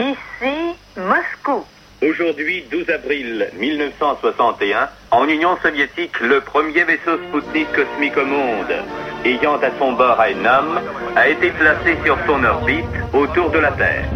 [0.00, 1.62] Ici, Moscou.
[2.00, 8.72] Aujourd'hui, 12 avril 1961, en Union soviétique, le premier vaisseau Sputnik cosmique au monde,
[9.26, 10.80] ayant à son bord un homme,
[11.16, 14.08] a été placé sur son orbite autour de la Terre.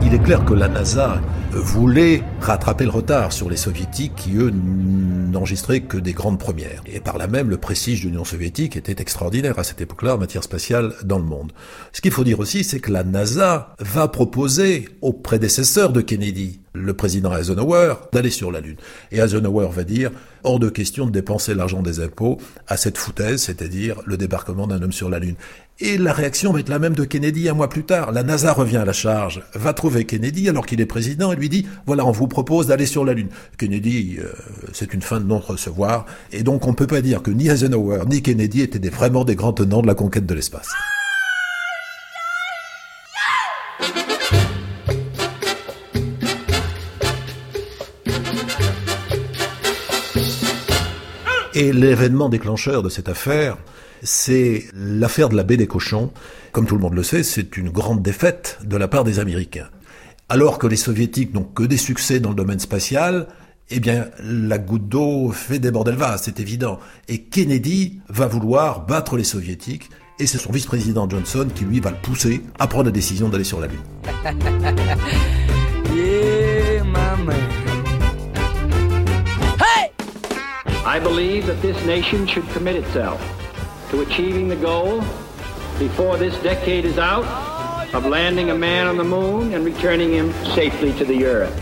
[0.00, 4.50] Il est clair que la NASA voulait rattraper le retard sur les soviétiques qui, eux,
[4.52, 6.82] n'enregistraient que des grandes premières.
[6.86, 10.18] Et par là même, le prestige de l'Union soviétique était extraordinaire à cette époque-là en
[10.18, 11.52] matière spatiale dans le monde.
[11.92, 16.60] Ce qu'il faut dire aussi, c'est que la NASA va proposer aux prédécesseurs de Kennedy,
[16.74, 18.76] le président Eisenhower, d'aller sur la Lune.
[19.12, 20.10] Et Eisenhower va dire,
[20.42, 24.82] hors de question de dépenser l'argent des impôts à cette foutaise, c'est-à-dire le débarquement d'un
[24.82, 25.36] homme sur la Lune.
[25.80, 28.12] Et la réaction va être la même de Kennedy un mois plus tard.
[28.12, 31.48] La NASA revient à la charge, va trouver Kennedy alors qu'il est président et lui
[31.48, 33.28] dit, voilà, on vous propose d'aller sur la Lune.
[33.58, 34.32] Kennedy, euh,
[34.72, 36.06] c'est une fin de non-recevoir.
[36.32, 39.36] Et donc on ne peut pas dire que ni Eisenhower ni Kennedy étaient vraiment des
[39.36, 40.70] grands tenants de la conquête de l'espace.
[51.54, 53.58] Et l'événement déclencheur de cette affaire,
[54.02, 56.10] c'est l'affaire de la baie des cochons.
[56.50, 59.68] Comme tout le monde le sait, c'est une grande défaite de la part des Américains.
[60.28, 63.28] Alors que les Soviétiques n'ont que des succès dans le domaine spatial,
[63.70, 66.78] eh bien, la goutte d'eau fait déborder le vase, c'est évident.
[67.08, 71.90] Et Kennedy va vouloir battre les Soviétiques, et c'est son vice-président Johnson qui, lui, va
[71.90, 73.80] le pousser à prendre la décision d'aller sur la Lune.
[75.94, 77.34] yeah, my
[79.58, 79.90] Hey!
[80.84, 83.20] I believe that this nation should commit itself
[83.90, 85.02] to achieving the goal
[85.78, 87.24] before this decade is out
[87.94, 91.52] of landing a man on the moon and returning him safely to the earth.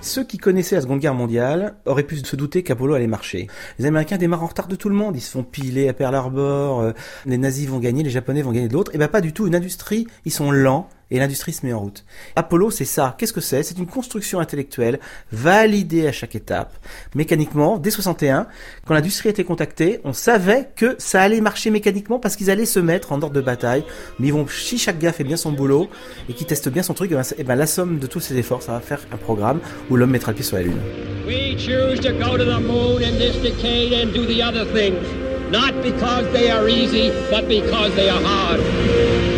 [0.00, 3.48] Ceux qui connaissaient la Seconde Guerre mondiale auraient pu se douter qu'Apollo allait marcher.
[3.78, 6.14] Les Américains démarrent en retard de tout le monde, ils se font piler à Pearl
[6.14, 6.92] Harbor, euh,
[7.26, 8.94] les nazis vont gagner, les Japonais vont gagner de l'autre.
[8.94, 11.80] Et ben pas du tout, une industrie, ils sont lents, et l'industrie se met en
[11.80, 12.04] route.
[12.36, 13.14] Apollo, c'est ça.
[13.18, 13.62] Qu'est-ce que c'est?
[13.62, 15.00] C'est une construction intellectuelle
[15.32, 16.72] validée à chaque étape.
[17.14, 18.46] Mécaniquement, dès 61,
[18.86, 22.66] quand l'industrie a été contactée, on savait que ça allait marcher mécaniquement parce qu'ils allaient
[22.66, 23.84] se mettre en ordre de bataille.
[24.18, 25.88] Mais ils vont, si chaque gars fait bien son boulot
[26.28, 28.62] et qui teste bien son truc, et ben, ben, la somme de tous ces efforts,
[28.62, 29.60] ça va faire un programme
[29.90, 30.78] où l'homme mettra le pied sur la Lune.
[31.26, 35.04] We choose to go to the moon in this decade and do the other things.
[35.50, 39.37] Not because they are easy, but because they hard.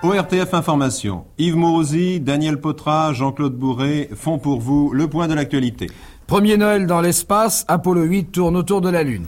[0.00, 1.24] ORTF Information.
[1.38, 5.90] Yves Mourouzi, Daniel Potra, Jean-Claude Bourré font pour vous le point de l'actualité.
[6.28, 9.26] Premier Noël dans l'espace, Apollo 8 tourne autour de la Lune.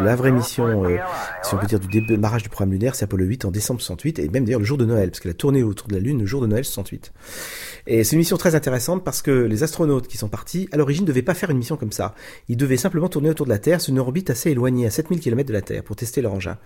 [0.00, 0.96] La vraie mission, euh,
[1.42, 4.18] si on peut dire, du démarrage du programme lunaire, c'est Apollo 8 en décembre 68,
[4.20, 6.20] et même d'ailleurs le jour de Noël, parce qu'elle a tourné autour de la Lune
[6.20, 7.12] le jour de Noël 68.
[7.86, 11.04] Et c'est une mission très intéressante parce que les astronautes qui sont partis, à l'origine,
[11.04, 12.14] ne devaient pas faire une mission comme ça.
[12.48, 15.20] Ils devaient simplement tourner autour de la Terre sur une orbite assez éloignée, à 7000
[15.20, 16.58] km de la Terre, pour tester leur engin.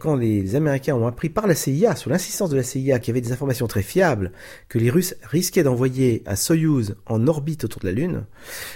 [0.00, 3.10] Quand les Américains ont appris par la CIA, sur l'insistance de la CIA, qu'il y
[3.12, 4.32] avait des informations très fiables,
[4.68, 8.24] que les Russes risquaient d'envoyer un Soyuz en orbite autour de la Lune,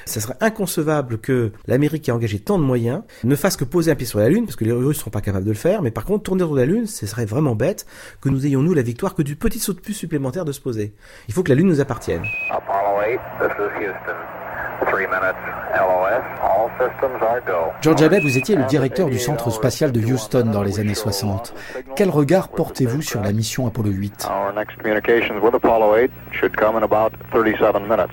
[0.05, 3.03] ça serait inconcevable que l'Amérique qui a engagé tant de moyens
[3.37, 5.21] fasse que poser un pied sur la Lune, parce que les Russes ne seront pas
[5.21, 7.55] capables de le faire, mais par contre, tourner autour de la Lune, ce serait vraiment
[7.55, 7.87] bête
[8.21, 10.61] que nous ayons, nous, la victoire que du petit saut de puce supplémentaire de se
[10.61, 10.95] poser.
[11.29, 12.23] Il faut que la Lune nous appartienne.
[12.51, 14.44] Apollo 8, this is Houston.
[14.91, 15.37] Three minutes,
[15.75, 17.73] LOS, all systems are go.
[17.81, 21.55] George Abbey, vous étiez le directeur du centre spatial de Houston dans les années 60.
[21.97, 26.57] Quel regard portez-vous sur la mission Apollo 8 Our next communications with Apollo 8 should
[26.57, 28.13] come in about 37 minutes.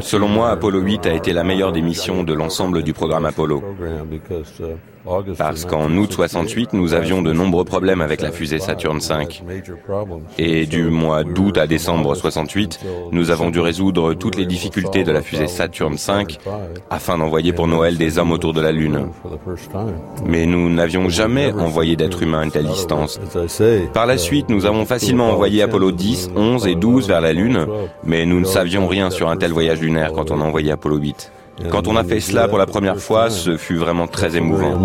[0.00, 3.62] Selon moi, Apollo 8 a été la meilleure des missions de l'ensemble du programme Apollo.
[5.38, 9.26] Parce qu'en août 68, nous avions de nombreux problèmes avec la fusée Saturn V.
[10.38, 12.80] Et du mois d'août à décembre 68,
[13.12, 16.38] nous avons dû résoudre toutes les difficultés de la fusée Saturn V
[16.90, 19.08] afin d'envoyer pour Noël des hommes autour de la Lune.
[20.24, 23.20] Mais nous n'avions jamais envoyé d'êtres humains à une telle distance.
[23.92, 27.66] Par la suite, nous avons facilement envoyé Apollo 10, 11 et 12 vers la Lune,
[28.04, 30.96] mais nous ne savions rien sur un tel voyage lunaire quand on a envoyé Apollo
[30.96, 31.32] 8.
[31.70, 34.76] Quand on a fait cela pour la première fois, ce fut vraiment très émouvant.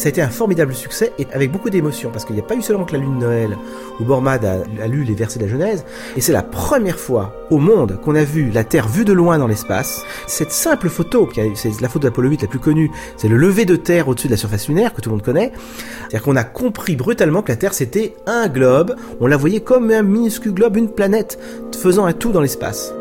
[0.00, 2.54] Ça a été un formidable succès et avec beaucoup d'émotion parce qu'il n'y a pas
[2.54, 3.58] eu seulement que la lune de Noël
[4.00, 5.84] où Bormad a, lu les versets de la Genèse
[6.16, 9.36] et c'est la première fois au monde qu'on a vu la Terre vue de loin
[9.36, 10.02] dans l'espace.
[10.26, 13.76] Cette simple photo, c'est la photo d'Apollo 8 la plus connue, c'est le lever de
[13.76, 15.52] Terre au-dessus de la surface lunaire que tout le monde connaît.
[16.08, 19.90] C'est-à-dire qu'on a compris brutalement que la Terre c'était un globe, on la voyait comme
[19.90, 21.38] un minuscule globe, une planète
[21.78, 22.94] faisant un tout dans l'espace.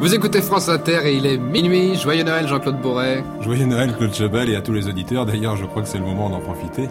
[0.00, 1.94] Vous écoutez France Inter et il est minuit.
[1.94, 3.22] Joyeux Noël Jean-Claude Bourret.
[3.42, 5.26] Joyeux Noël Claude Chebel et à tous les auditeurs.
[5.26, 6.88] D'ailleurs, je crois que c'est le moment d'en profiter.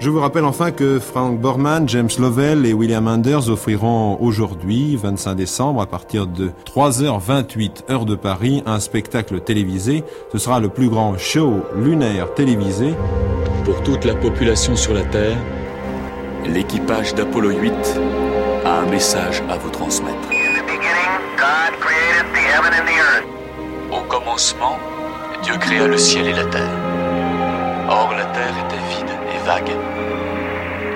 [0.00, 5.36] Je vous rappelle enfin que Frank Borman, James Lovell et William Anders offriront aujourd'hui, 25
[5.36, 10.02] décembre, à partir de 3h28 heure de Paris, un spectacle télévisé.
[10.32, 12.94] Ce sera le plus grand show lunaire télévisé.
[13.64, 15.38] Pour toute la population sur la Terre,
[16.46, 17.72] l'équipage d'Apollo 8
[18.64, 20.39] a un message à vous transmettre.
[23.90, 24.78] Au commencement,
[25.42, 26.76] Dieu créa le ciel et la terre.
[27.88, 29.72] Or la terre était vide et vague,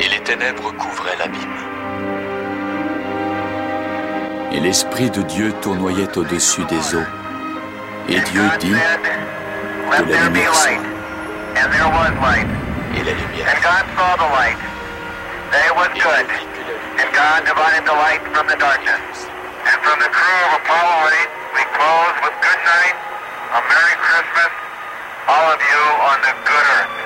[0.00, 1.58] et les ténèbres couvraient l'abîme.
[4.52, 7.08] Et l'Esprit de Dieu tournoyait au-dessus des eaux.
[8.08, 10.70] Et Dieu dit que la lumière soit.
[12.96, 13.48] Et la lumière.
[15.50, 16.26] They was good.
[16.98, 17.84] And God divided
[19.84, 22.96] from the crew of Apollo 8, we close with good night,
[23.52, 24.52] a Merry Christmas,
[25.28, 27.03] all of you on the good earth.